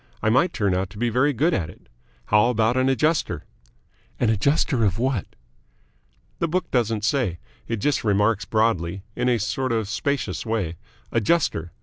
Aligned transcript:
I 0.23 0.31
might 0.31 0.51
turn 0.51 0.73
out 0.73 0.89
to 0.89 0.97
be 0.97 1.09
very 1.09 1.31
good 1.31 1.53
at 1.53 1.69
it. 1.69 1.87
How 2.25 2.49
about 2.49 2.75
an 2.75 2.89
Adjuster?" 2.89 3.43
"An 4.19 4.31
adjuster 4.31 4.83
of 4.83 4.97
what?" 4.97 5.27
"The 6.39 6.47
book 6.47 6.71
doesn't 6.71 7.05
say. 7.05 7.37
It 7.67 7.77
just 7.77 8.03
remarks 8.03 8.45
broadly 8.45 9.03
in 9.15 9.29
a 9.29 9.37
sort 9.37 9.71
of 9.71 9.87
spacious 9.87 10.43
way 10.43 10.75
'Adjuster.' 11.11 11.71